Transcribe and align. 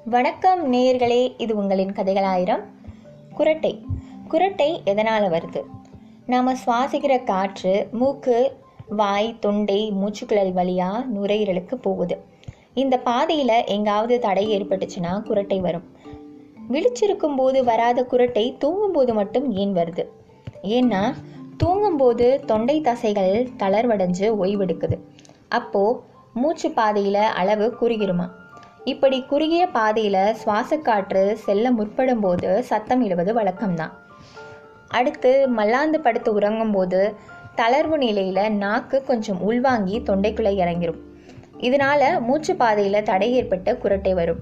வணக்கம் 0.00 0.72
நேயர்களே 0.72 1.34
இது 1.36 1.56
உங்களின் 1.56 1.92
கதைகள் 1.92 2.22
ஆயிரம் 2.22 2.60
குரட்டை. 3.38 3.84
குரட்டை 4.30 4.84
எதனால் 4.84 5.22
வருது? 5.22 5.62
நாம் 6.26 6.48
சுவாசிக்கிற 6.48 7.24
காற்று 7.24 7.88
மூக்கு 7.92 8.56
வாய் 8.88 9.36
தொண்டை 9.38 9.92
மூச்சுக்குழல் 9.92 10.52
வழியாக 10.52 11.04
நுரையீரலுக்கு 11.14 11.74
போகுது. 11.74 12.24
இந்த 12.74 12.98
பாதையில் 12.98 13.64
எங்காவது 13.66 14.18
தடை 14.18 14.60
ஏற்பட்டுச்சுன்னா 14.60 15.22
குரட்டை 15.22 15.60
வரும். 15.60 15.84
விழிச்சிருக்கும் 16.70 17.36
போது 17.36 17.64
வராத 17.64 18.06
குரட்டை 18.10 18.56
தூங்கும்போது 18.56 19.14
மட்டும் 19.14 19.52
ஏன் 19.52 19.74
வருது? 19.74 20.06
ஏன்னா 20.62 21.14
தூங்கும்போது 21.56 22.42
தொண்டை 22.46 22.80
தசைகள் 22.80 23.48
தளர்வடைஞ்சு 23.58 24.34
ஓய்வெடுக்குது. 24.42 24.98
அப்போது 25.48 26.00
மூச்சு 26.34 26.70
பாதையில் 26.70 27.14
அளவு 27.14 27.76
குறுகிருமா? 27.80 28.40
இப்படி 28.84 29.22
குறுகிய 29.22 29.66
பாதையில் 29.66 30.36
சுவாசக்காற்று 30.44 31.32
செல்ல 31.32 31.70
முற்படும் 31.70 32.20
போது 32.20 32.62
சத்தம் 32.62 33.02
இடுவது 33.02 33.34
வழக்கம்தான். 33.34 33.90
அடுத்து 34.88 35.48
மல்லாந்து 35.48 36.00
படுத்து 36.00 36.40
உறங்கும்போது 36.40 37.14
தளர்வு 37.56 37.96
நிலையில் 37.96 38.52
நாக்கு 38.52 39.04
கொஞ்சம் 39.04 39.40
உள்வாங்கி 39.40 40.00
தொண்டைக்குள்ளே 40.00 40.54
இறங்கிடும் 40.56 40.98
இதனால் 41.58 42.22
மூச்சு 42.22 42.56
பாதையில் 42.56 43.02
தடை 43.02 43.32
ஏற்பட்டு 43.32 43.78
குரட்டை 43.82 44.12
வரும். 44.12 44.40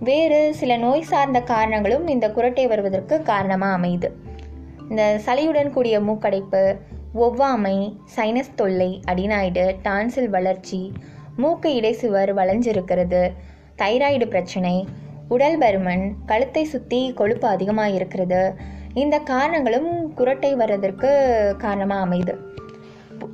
வேறு 0.00 0.54
சில 0.54 0.76
நோய் 0.76 1.02
சார்ந்த 1.02 1.40
காரணங்களும் 1.40 2.06
இந்த 2.06 2.28
குரட்டை 2.28 2.68
வருவதற்கு 2.68 3.22
காரணமாக 3.22 3.78
அமையுது. 3.78 4.08
இந்த 4.90 5.20
சளியுடன் 5.26 5.70
கூடிய 5.70 6.00
மூக்கடைப்பு 6.00 6.76
ஒவ்வாமை 7.14 7.96
சைனஸ் 8.16 8.54
தொல்லை 8.54 9.00
அடினாய்டு 9.08 9.76
டான்சில் 9.82 10.28
வளர்ச்சி 10.28 10.92
மூக்கு 11.42 11.68
இடைசுவர் 11.80 12.30
வளைஞ்சிருக்கிறது. 12.38 13.22
தைராய்டு 13.80 14.26
பிரச்சனை. 14.26 14.74
உடல் 15.28 15.58
பருமன் 15.58 16.04
கழுத்தை 16.26 16.64
சுற்றி 16.64 17.00
கொழுப்பு 17.12 17.46
அதிகமாக 17.48 17.90
இருக்கிறது 17.90 18.40
இந்த 18.94 19.16
காரணங்களும் 19.18 19.90
குரட்டை 20.18 20.50
வர்றதற்கு 20.56 21.10
காரணமாக 21.58 22.04
அமையுது. 22.06 22.34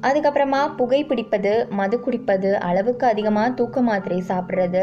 அதுக்கப்புறமா 0.09 0.61
புகைப்பிடிப்பது 0.79 1.53
மது 1.79 1.97
குடிப்பது 2.01 2.51
அளவுக்கு 2.59 3.07
அதிகமாக 3.07 3.51
தூக்க 3.51 3.81
மாத்திரை 3.81 4.23
சாப்பிட்றது. 4.29 4.83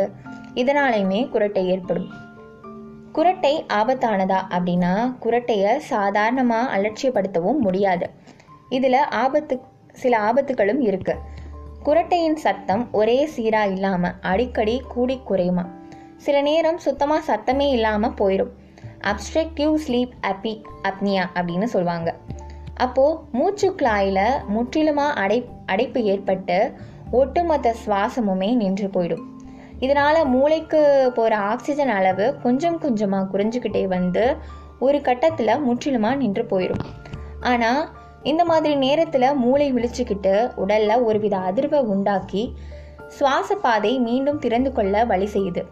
இதனாலையுமே 0.55 1.19
குரட்டை 1.33 1.63
ஏற்படும். 1.65 2.09
குரட்டை 3.15 3.53
ஆபத்தானதா 3.79 4.39
அப்படின்னா 4.55 4.93
குரட்டையை 5.25 5.73
சாதாரணமாக 5.91 6.71
அலட்சியப்படுத்தவும் 6.77 7.61
முடியாது. 7.65 8.07
இதில் 8.69 8.99
ஆபத்து 9.23 9.55
சில 9.93 10.13
ஆபத்துகளும் 10.29 10.81
இருக்குது 10.81 11.39
குரட்டையின் 11.85 12.35
சத்தம் 12.35 12.91
ஒரே 12.91 13.25
சீராக 13.25 13.71
இல்லாமல் 13.71 14.17
அடிக்கடி 14.21 14.81
கூடி 14.87 15.19
குறையுமா? 15.25 15.63
சில 16.17 16.41
நேரம் 16.41 16.77
சுத்தமாக 16.77 17.21
சத்தமே 17.29 17.67
இல்லாமல் 17.69 18.11
போயிடும் 18.11 18.51
அப்ஸ்ட்ரக்டிவ் 19.01 19.73
ஸ்லீப் 19.87 20.13
அப்பி 20.21 20.53
அப்னியா 20.83 21.23
அப்படின்னு 21.33 21.63
சொல்லுவாங்க 21.63 22.15
அப்போது 22.75 23.17
மூச்சுக்குழாயில் 23.33 24.23
முற்றிலுமாக 24.47 25.13
அடை 25.13 25.45
அடைப்பு 25.65 26.03
ஏற்பட்டு 26.03 26.73
ஒட்டுமொத்த 27.11 27.75
சுவாசமுமே 27.85 28.55
நின்று 28.55 28.87
போயிடும். 28.87 29.23
இதனால் 29.79 30.27
மூளைக்கு 30.27 31.11
போகிற 31.15 31.37
ஆக்சிஜன் 31.37 31.89
அளவு 31.89 32.35
கொஞ்சம் 32.43 32.77
கொஞ்சமாக 32.77 33.37
குறைஞ்சிக்கிட்டே 33.37 33.87
வந்து 33.87 34.35
ஒரு 34.79 35.01
கட்டத்தில் 35.01 35.59
முற்றிலுமாக 35.59 36.15
நின்று 36.15 36.43
போயிடும் 36.43 36.85
ஆனால் 37.39 37.81
இந்த 38.23 38.45
மாதிரி 38.45 38.75
நேரத்தில் 38.75 39.33
மூளை 39.33 39.73
விழிச்சுக்கிட்டு 39.73 40.51
உடலில் 40.55 41.03
ஒருவித 41.03 41.37
அதிர்வை 41.37 41.79
உண்டாக்கி 41.79 42.43
சுவாச 43.07 43.55
பாதை 43.55 43.99
மீண்டும் 43.99 44.39
திறந்து 44.39 44.71
கொள்ள 44.71 45.05
வழி 45.05 45.25
செய்யுது. 45.25 45.63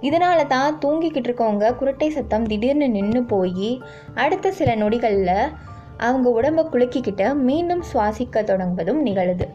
இதனால 0.00 0.46
தான் 0.46 0.78
தூங்கிக்கிட்டு 0.78 1.28
இருக்கவங்க 1.28 1.66
குரட்டை 1.80 2.08
சத்தம் 2.08 2.46
திடீர்னு 2.46 2.88
நின்று 2.88 3.22
போய் 3.24 3.82
அடுத்த 4.14 4.50
சில 4.50 4.74
நொடிகளில் 4.76 5.52
அவங்க 5.96 6.28
உடம்பை 6.30 6.64
குலுக்கிக்கிட்டு 6.64 7.34
மீண்டும் 7.34 7.82
சுவாசிக்க 7.92 8.42
தொடங்குவதும் 8.42 9.00
நிகழுது. 9.00 9.46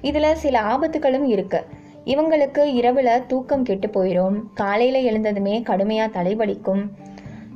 இதில் 0.00 0.34
சில 0.34 0.62
ஆபத்துகளும் 0.62 1.26
இருக்குது 1.26 1.78
இவங்களுக்கு 2.04 2.62
இரவில் 2.64 3.26
தூக்கம் 3.26 3.62
கெட்டு 3.62 3.88
போயிடும் 3.88 4.36
காலையில் 4.54 5.06
எழுந்ததுமே 5.10 5.62
கடுமையாக 5.62 6.22
தலைவலிக்கும். 6.22 6.82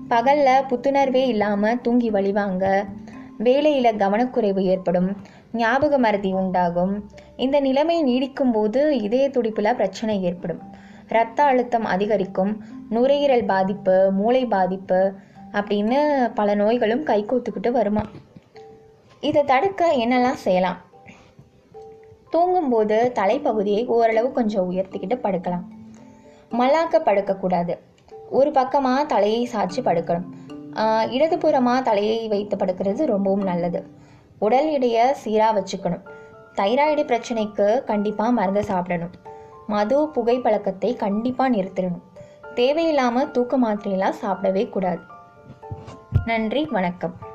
பகலில் 0.08 0.66
புத்துணர்வே 0.68 1.22
இல்லாமல் 1.26 1.80
தூங்கி 1.80 2.10
வழிவாங்க. 2.10 2.84
வேலையில் 3.38 3.96
கவனக்குறைவு 3.96 4.64
ஏற்படும் 4.64 5.16
ஞாபக 5.52 5.98
மறதி 5.98 6.32
உண்டாகும். 6.32 7.10
இந்த 7.36 7.60
நிலைமை 7.60 8.04
நீடிக்கும் 8.04 8.52
போது 8.52 9.00
இதய 9.00 9.28
துடிப்பில் 9.28 9.74
பிரச்சனை 9.74 10.22
ஏற்படும். 10.22 10.60
இரத்த 11.08 11.42
அழுத்தம் 11.42 11.84
அதிகரிக்கும் 11.84 12.64
நுரையீரல் 12.90 13.44
பாதிப்பு 13.44 14.10
மூளை 14.12 14.46
பாதிப்பு 14.46 15.14
அப்படின்னு 15.52 16.30
பல 16.34 16.54
நோய்களும் 16.54 17.04
கைகோத்துக்கிட்டு 17.04 17.70
வருமா? 17.70 18.00
இதை 19.20 19.44
தடுக்க 19.44 19.92
என்னெல்லாம் 19.96 20.32
செய்யலாம்? 20.32 20.76
தூங்கும்போது 22.30 23.12
தலைப்பகுதியை 23.14 23.86
ஓரளவு 23.86 24.32
கொஞ்சம் 24.32 24.70
உயர்த்திக்கிட்டு 24.70 25.18
படுக்கலாம். 25.22 25.62
மல்லாக்க 26.50 27.00
படுக்கக்கூடாது. 27.04 27.78
ஒரு 28.30 28.50
பக்கமாக 28.50 29.04
தலையை 29.04 29.48
சாய்ச்சி 29.52 29.80
படுக்கணும். 29.80 30.24
இடதுபுறமாக 31.08 31.82
தலையை 31.82 32.28
வைத்து 32.28 32.56
படுக்கிறது 32.56 33.04
ரொம்பவும் 33.04 33.42
நல்லது. 33.42 33.86
உடல் 34.38 34.68
எடையை 34.68 35.12
சீராக 35.12 35.60
வச்சுக்கணும். 35.60 36.04
தைராய்டு 36.54 37.04
பிரச்சனைக்கு 37.10 37.84
கண்டிப்பாக 37.84 38.32
மருந்து 38.32 38.64
சாப்பிடணும். 38.64 39.14
மது 39.66 40.08
புகை 40.08 40.40
பழக்கத்தை 40.40 40.96
கண்டிப்பாக 40.96 41.56
நிறுத்திடணும் 41.56 42.02
தேவையில்லாமல் 42.54 43.30
தூக்க 43.30 43.58
மாத்திரையெல்லாம் 43.58 44.20
சாப்பிடவே 44.22 44.68
கூடாது. 44.68 45.00
நன்றி 46.26 46.64
வணக்கம். 46.64 47.32